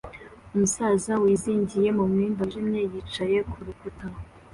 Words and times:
Umusaza 0.53 1.11
wizingiye 1.23 1.89
mu 1.97 2.03
mwenda 2.11 2.39
wijimye 2.45 2.81
yicaye 2.91 3.37
kurukuta 3.51 4.05